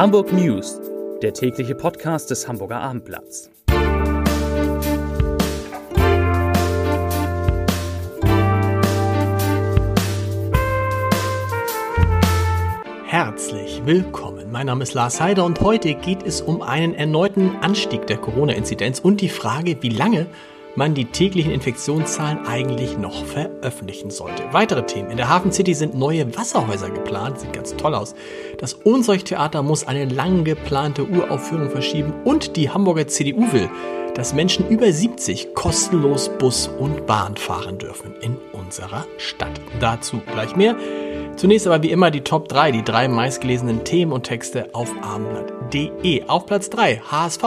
Hamburg 0.00 0.32
News, 0.32 0.80
der 1.20 1.34
tägliche 1.34 1.74
Podcast 1.74 2.30
des 2.30 2.48
Hamburger 2.48 2.80
Abendblatts. 2.80 3.50
Herzlich 13.04 13.82
willkommen. 13.84 14.50
Mein 14.50 14.64
Name 14.64 14.84
ist 14.84 14.94
Lars 14.94 15.20
Heider 15.20 15.44
und 15.44 15.60
heute 15.60 15.92
geht 15.92 16.22
es 16.22 16.40
um 16.40 16.62
einen 16.62 16.94
erneuten 16.94 17.56
Anstieg 17.60 18.06
der 18.06 18.16
Corona-Inzidenz 18.16 19.00
und 19.00 19.20
die 19.20 19.28
Frage, 19.28 19.82
wie 19.82 19.90
lange 19.90 20.28
man 20.76 20.94
die 20.94 21.06
täglichen 21.06 21.52
Infektionszahlen 21.52 22.46
eigentlich 22.46 22.98
noch 22.98 23.24
veröffentlichen 23.24 24.10
sollte. 24.10 24.42
Weitere 24.52 24.84
Themen. 24.86 25.10
In 25.10 25.16
der 25.16 25.28
Hafen 25.28 25.52
City 25.52 25.74
sind 25.74 25.94
neue 25.94 26.36
Wasserhäuser 26.36 26.90
geplant, 26.90 27.40
sieht 27.40 27.52
ganz 27.52 27.76
toll 27.76 27.94
aus. 27.94 28.14
Das 28.58 28.74
Unzeugtheater 28.74 29.62
muss 29.62 29.86
eine 29.86 30.04
lang 30.04 30.44
geplante 30.44 31.06
Uraufführung 31.08 31.70
verschieben 31.70 32.12
und 32.24 32.56
die 32.56 32.70
Hamburger 32.70 33.06
CDU 33.06 33.52
will, 33.52 33.68
dass 34.14 34.34
Menschen 34.34 34.68
über 34.68 34.92
70 34.92 35.54
kostenlos 35.54 36.30
Bus 36.38 36.68
und 36.68 37.06
Bahn 37.06 37.36
fahren 37.36 37.78
dürfen 37.78 38.14
in 38.20 38.36
unserer 38.52 39.06
Stadt. 39.18 39.60
Dazu 39.80 40.20
gleich 40.32 40.56
mehr. 40.56 40.76
Zunächst 41.36 41.66
aber 41.66 41.82
wie 41.82 41.90
immer 41.90 42.10
die 42.10 42.20
Top 42.22 42.48
3, 42.48 42.72
die 42.72 42.84
drei 42.84 43.08
meistgelesenen 43.08 43.84
Themen 43.84 44.12
und 44.12 44.24
Texte 44.24 44.68
auf 44.74 44.92
abendblatt.de. 45.00 46.24
Auf 46.26 46.46
Platz 46.46 46.70
3 46.70 46.98
HSV. 47.10 47.42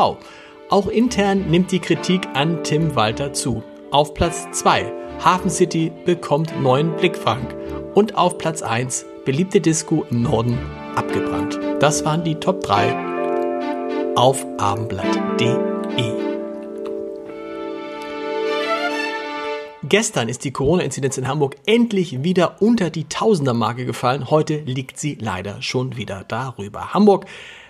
Auch 0.73 0.87
intern 0.87 1.51
nimmt 1.51 1.71
die 1.71 1.77
Kritik 1.77 2.27
an 2.33 2.63
Tim 2.63 2.95
Walter 2.95 3.31
zu. 3.31 3.61
Auf 3.91 4.15
Platz 4.15 4.47
2 4.53 4.91
Hafen 5.23 5.51
City 5.51 5.91
bekommt 6.03 6.59
neuen 6.59 6.95
Blickfang. 6.95 7.45
Und 7.93 8.15
auf 8.15 8.39
Platz 8.39 8.63
1 8.63 9.05
beliebte 9.23 9.61
Disco 9.61 10.03
im 10.09 10.23
Norden 10.23 10.57
abgebrannt. 10.95 11.59
Das 11.79 12.03
waren 12.05 12.23
die 12.23 12.33
Top 12.33 12.61
3 12.63 14.15
auf 14.15 14.43
abendblatt.de. 14.57 16.23
Gestern 19.83 20.27
ist 20.27 20.43
die 20.43 20.51
Corona-Inzidenz 20.51 21.19
in 21.19 21.27
Hamburg 21.27 21.55
endlich 21.67 22.23
wieder 22.23 22.63
unter 22.63 22.89
die 22.89 23.03
Tausender-Marke 23.03 23.85
gefallen. 23.85 24.31
Heute 24.31 24.57
liegt 24.65 24.97
sie 24.97 25.19
leider 25.21 25.61
schon 25.61 25.97
wieder 25.97 26.25
darüber. 26.27 26.95
Hamburg 26.95 27.27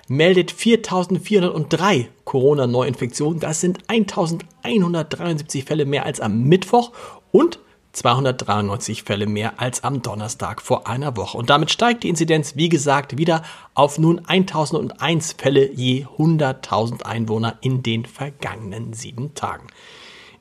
meldet 0.07 0.51
4.403 0.51 2.07
Corona-Neuinfektionen. 2.25 3.39
Das 3.39 3.61
sind 3.61 3.85
1.173 3.85 5.65
Fälle 5.65 5.85
mehr 5.85 6.05
als 6.05 6.19
am 6.19 6.43
Mittwoch 6.43 6.91
und 7.31 7.59
293 7.93 9.03
Fälle 9.03 9.27
mehr 9.27 9.59
als 9.61 9.83
am 9.83 10.01
Donnerstag 10.01 10.61
vor 10.61 10.87
einer 10.87 11.15
Woche. 11.15 11.37
Und 11.37 11.49
damit 11.49 11.71
steigt 11.71 12.03
die 12.03 12.09
Inzidenz, 12.09 12.55
wie 12.55 12.69
gesagt, 12.69 13.17
wieder 13.17 13.43
auf 13.75 13.99
nun 13.99 14.19
1001 14.25 15.33
Fälle 15.33 15.71
je 15.71 16.05
100.000 16.17 17.03
Einwohner 17.03 17.57
in 17.61 17.83
den 17.83 18.05
vergangenen 18.05 18.93
sieben 18.93 19.35
Tagen. 19.35 19.67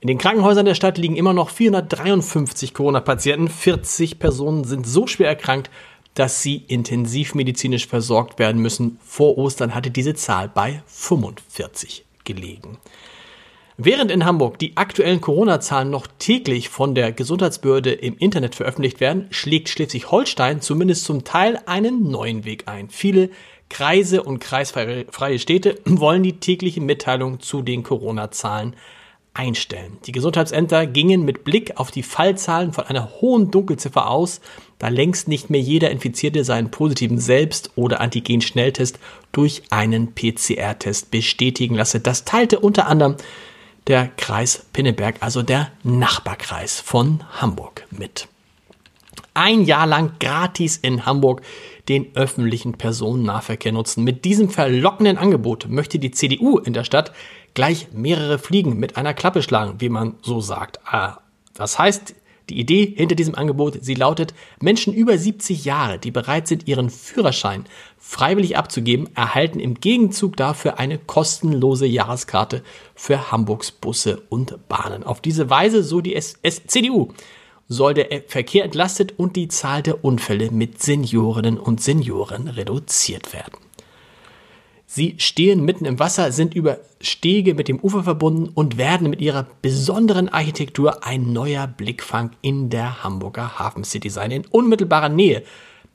In 0.00 0.08
den 0.08 0.18
Krankenhäusern 0.18 0.66
der 0.66 0.74
Stadt 0.74 0.98
liegen 0.98 1.14
immer 1.14 1.32
noch 1.32 1.50
453 1.50 2.74
Corona-Patienten. 2.74 3.48
40 3.48 4.18
Personen 4.18 4.64
sind 4.64 4.84
so 4.84 5.06
schwer 5.06 5.28
erkrankt, 5.28 5.70
dass 6.14 6.42
sie 6.42 6.56
intensivmedizinisch 6.68 7.86
versorgt 7.86 8.38
werden 8.38 8.60
müssen. 8.60 8.98
Vor 9.04 9.38
Ostern 9.38 9.74
hatte 9.74 9.90
diese 9.90 10.14
Zahl 10.14 10.48
bei 10.48 10.82
45 10.86 12.04
gelegen. 12.24 12.78
Während 13.78 14.10
in 14.10 14.24
Hamburg 14.26 14.58
die 14.58 14.76
aktuellen 14.76 15.20
Corona-Zahlen 15.20 15.90
noch 15.90 16.06
täglich 16.18 16.68
von 16.68 16.94
der 16.94 17.10
Gesundheitsbehörde 17.10 17.92
im 17.92 18.16
Internet 18.18 18.54
veröffentlicht 18.54 19.00
werden, 19.00 19.26
schlägt 19.30 19.70
Schleswig-Holstein 19.70 20.60
zumindest 20.60 21.04
zum 21.04 21.24
Teil 21.24 21.58
einen 21.66 22.10
neuen 22.10 22.44
Weg 22.44 22.68
ein. 22.68 22.90
Viele 22.90 23.30
Kreise 23.70 24.22
und 24.22 24.38
kreisfreie 24.40 25.38
Städte 25.38 25.80
wollen 25.86 26.22
die 26.22 26.38
tägliche 26.38 26.82
Mitteilung 26.82 27.40
zu 27.40 27.62
den 27.62 27.82
Corona-Zahlen 27.82 28.76
einstellen. 29.34 29.96
Die 30.06 30.12
Gesundheitsämter 30.12 30.86
gingen 30.86 31.24
mit 31.24 31.44
Blick 31.44 31.78
auf 31.78 31.90
die 31.90 32.02
Fallzahlen 32.02 32.74
von 32.74 32.84
einer 32.84 33.10
hohen 33.20 33.50
Dunkelziffer 33.50 34.10
aus, 34.10 34.42
da 34.82 34.88
längst 34.88 35.28
nicht 35.28 35.48
mehr 35.48 35.60
jeder 35.60 35.92
Infizierte 35.92 36.42
seinen 36.42 36.72
positiven 36.72 37.18
Selbst- 37.18 37.70
oder 37.76 38.00
Antigen-Schnelltest 38.00 38.98
durch 39.30 39.62
einen 39.70 40.12
PCR-Test 40.12 41.12
bestätigen 41.12 41.76
lasse. 41.76 42.00
Das 42.00 42.24
teilte 42.24 42.58
unter 42.58 42.88
anderem 42.88 43.14
der 43.86 44.08
Kreis 44.08 44.66
Pinneberg, 44.72 45.18
also 45.20 45.42
der 45.42 45.70
Nachbarkreis 45.84 46.80
von 46.80 47.22
Hamburg 47.30 47.86
mit. 47.92 48.26
Ein 49.34 49.62
Jahr 49.62 49.86
lang 49.86 50.14
gratis 50.18 50.78
in 50.78 51.06
Hamburg 51.06 51.42
den 51.88 52.16
öffentlichen 52.16 52.72
Personennahverkehr 52.72 53.70
nutzen. 53.70 54.02
Mit 54.02 54.24
diesem 54.24 54.48
verlockenden 54.48 55.16
Angebot 55.16 55.68
möchte 55.68 56.00
die 56.00 56.10
CDU 56.10 56.58
in 56.58 56.72
der 56.72 56.82
Stadt 56.82 57.12
gleich 57.54 57.92
mehrere 57.92 58.40
Fliegen 58.40 58.80
mit 58.80 58.96
einer 58.96 59.14
Klappe 59.14 59.44
schlagen, 59.44 59.80
wie 59.80 59.90
man 59.90 60.16
so 60.22 60.40
sagt. 60.40 60.80
Ah, 60.84 61.20
das 61.54 61.78
heißt, 61.78 62.16
die 62.52 62.60
Idee 62.60 62.94
hinter 62.96 63.14
diesem 63.14 63.34
Angebot, 63.34 63.78
sie 63.80 63.94
lautet, 63.94 64.34
Menschen 64.60 64.92
über 64.92 65.16
70 65.16 65.64
Jahre, 65.64 65.98
die 65.98 66.10
bereit 66.10 66.46
sind, 66.46 66.68
ihren 66.68 66.90
Führerschein 66.90 67.64
freiwillig 67.98 68.56
abzugeben, 68.56 69.08
erhalten 69.14 69.58
im 69.58 69.74
Gegenzug 69.74 70.36
dafür 70.36 70.78
eine 70.78 70.98
kostenlose 70.98 71.86
Jahreskarte 71.86 72.62
für 72.94 73.32
Hamburgs 73.32 73.72
Busse 73.72 74.22
und 74.28 74.68
Bahnen. 74.68 75.02
Auf 75.02 75.20
diese 75.20 75.48
Weise, 75.48 75.82
so 75.82 76.00
die 76.00 76.14
S 76.14 76.38
S 76.42 76.62
CDU, 76.66 77.08
soll 77.68 77.94
der 77.94 78.24
Verkehr 78.26 78.64
entlastet 78.64 79.14
und 79.16 79.36
die 79.36 79.48
Zahl 79.48 79.82
der 79.82 80.04
Unfälle 80.04 80.50
mit 80.50 80.82
Seniorinnen 80.82 81.58
und 81.58 81.80
Senioren 81.80 82.48
reduziert 82.48 83.32
werden. 83.32 83.56
Sie 84.94 85.14
stehen 85.16 85.64
mitten 85.64 85.86
im 85.86 85.98
Wasser, 85.98 86.32
sind 86.32 86.52
über 86.52 86.76
Stege 87.00 87.54
mit 87.54 87.66
dem 87.66 87.80
Ufer 87.80 88.04
verbunden 88.04 88.50
und 88.52 88.76
werden 88.76 89.08
mit 89.08 89.22
ihrer 89.22 89.46
besonderen 89.62 90.28
Architektur 90.28 91.02
ein 91.02 91.32
neuer 91.32 91.66
Blickfang 91.66 92.32
in 92.42 92.68
der 92.68 93.02
Hamburger 93.02 93.58
Hafen 93.58 93.84
City 93.84 94.10
sein. 94.10 94.30
In 94.30 94.44
unmittelbarer 94.44 95.08
Nähe 95.08 95.44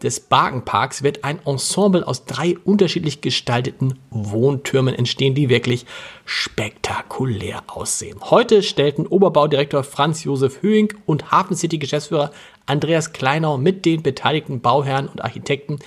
des 0.02 0.20
Barkenparks 0.20 1.04
wird 1.04 1.24
ein 1.24 1.38
Ensemble 1.46 2.08
aus 2.08 2.26
drei 2.26 2.58
unterschiedlich 2.58 3.22
gestalteten 3.22 4.00
Wohntürmen 4.10 4.96
entstehen, 4.96 5.36
die 5.36 5.50
wirklich 5.50 5.86
spektakulär 6.26 7.62
aussehen. 7.68 8.18
Heute 8.24 8.64
stellten 8.64 9.06
Oberbaudirektor 9.06 9.84
Franz 9.84 10.24
Josef 10.24 10.64
Höhing 10.64 10.92
und 11.06 11.30
Hafen 11.30 11.56
City 11.56 11.78
Geschäftsführer 11.78 12.32
Andreas 12.66 13.14
Kleinau 13.14 13.60
mit 13.60 13.86
den 13.86 14.02
beteiligten 14.02 14.60
Bauherren 14.60 15.08
und 15.08 15.24
Architekten 15.24 15.78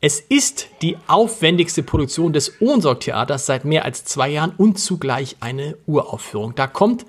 Es 0.00 0.18
ist 0.18 0.68
die 0.80 0.96
aufwendigste 1.06 1.82
Produktion 1.84 2.32
des 2.32 2.60
Ohnsorg-Theaters 2.60 3.46
seit 3.46 3.64
mehr 3.64 3.84
als 3.84 4.04
zwei 4.04 4.30
Jahren 4.30 4.52
und 4.56 4.80
zugleich 4.80 5.36
eine 5.38 5.76
Uraufführung. 5.86 6.56
Da 6.56 6.66
kommt 6.66 7.06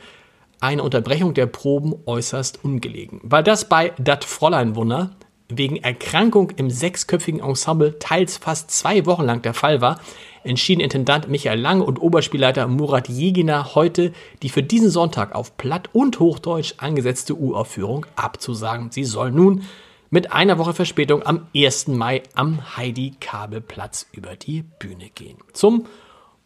eine 0.60 0.84
Unterbrechung 0.84 1.34
der 1.34 1.48
Proben 1.48 1.96
äußerst 2.06 2.64
ungelegen. 2.64 3.20
Weil 3.24 3.44
das 3.44 3.68
bei 3.68 3.94
Dat 3.98 4.26
Fräulein 4.26 4.76
Wunder 4.76 5.16
wegen 5.50 5.78
Erkrankung 5.78 6.52
im 6.52 6.70
sechsköpfigen 6.70 7.42
Ensemble 7.42 8.00
teils 8.00 8.38
fast 8.38 8.72
zwei 8.72 9.06
Wochen 9.06 9.24
lang 9.24 9.42
der 9.42 9.54
Fall 9.54 9.82
war, 9.82 10.00
entschieden 10.44 10.82
Intendant 10.82 11.30
Michael 11.30 11.60
Lange 11.60 11.84
und 11.84 12.02
Oberspielleiter 12.02 12.68
Murat 12.68 13.10
Jegina 13.10 13.76
heute 13.76 14.14
die 14.42 14.50
für 14.50 14.64
diesen 14.64 14.90
Sonntag 14.90 15.36
auf 15.36 15.58
Platt 15.58 15.90
und 15.94 16.20
Hochdeutsch 16.20 16.76
angesetzte 16.78 17.36
Uraufführung 17.36 18.06
abzusagen. 18.16 18.92
Sie 18.92 19.04
soll 19.04 19.32
nun 19.32 19.64
mit 20.10 20.32
einer 20.32 20.60
Woche 20.60 20.74
Verspätung 20.74 21.26
am 21.26 21.48
1. 21.56 21.88
Mai 21.88 22.24
am 22.36 22.78
Heidi-Kabelplatz 22.78 24.08
über 24.12 24.36
die 24.36 24.64
Bühne 24.64 25.10
gehen. 25.14 25.38
Zum 25.54 25.86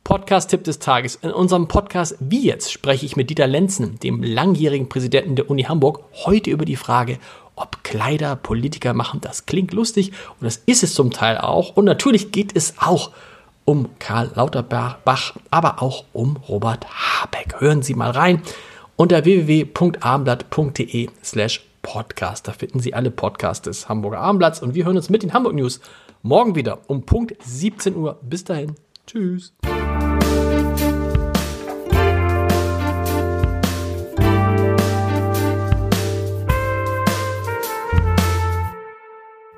Podcast-Tipp 0.05 0.63
des 0.63 0.79
Tages. 0.79 1.15
In 1.15 1.31
unserem 1.31 1.67
Podcast 1.67 2.15
Wie 2.21 2.45
jetzt 2.45 2.71
spreche 2.71 3.05
ich 3.05 3.17
mit 3.17 3.29
Dieter 3.29 3.45
Lenzen, 3.45 3.99
dem 3.99 4.23
langjährigen 4.23 4.87
Präsidenten 4.87 5.35
der 5.35 5.49
Uni 5.49 5.63
Hamburg, 5.63 5.99
heute 6.13 6.49
über 6.49 6.63
die 6.63 6.77
Frage, 6.77 7.19
ob 7.57 7.83
Kleider 7.83 8.35
Politiker 8.35 8.93
machen. 8.93 9.19
Das 9.21 9.45
klingt 9.45 9.73
lustig 9.73 10.13
und 10.39 10.45
das 10.45 10.61
ist 10.65 10.83
es 10.83 10.93
zum 10.93 11.11
Teil 11.11 11.37
auch. 11.37 11.75
Und 11.75 11.85
natürlich 11.85 12.31
geht 12.31 12.55
es 12.55 12.75
auch 12.79 13.11
um 13.65 13.89
Karl 13.99 14.31
Lauterbach, 14.35 15.35
aber 15.51 15.81
auch 15.81 16.05
um 16.13 16.37
Robert 16.47 16.87
Habeck. 16.87 17.59
Hören 17.59 17.81
Sie 17.81 17.95
mal 17.95 18.11
rein 18.11 18.41
unter 18.95 19.25
www.abendblatt.de 19.25 21.09
slash 21.23 21.65
podcast. 21.81 22.47
Da 22.47 22.53
finden 22.53 22.79
Sie 22.79 22.93
alle 22.93 23.11
Podcasts 23.11 23.63
des 23.63 23.89
Hamburger 23.89 24.19
Abendblatts 24.19 24.61
und 24.61 24.73
wir 24.75 24.85
hören 24.85 24.97
uns 24.97 25.09
mit 25.09 25.23
den 25.23 25.33
Hamburg 25.33 25.55
News 25.55 25.81
morgen 26.21 26.55
wieder 26.55 26.79
um 26.87 27.05
Punkt 27.05 27.35
17 27.43 27.95
Uhr. 27.95 28.19
Bis 28.21 28.43
dahin. 28.43 28.75
Tschüss. 29.05 29.53